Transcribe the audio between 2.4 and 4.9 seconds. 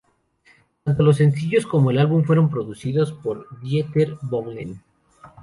producidos por Dieter Bohlen.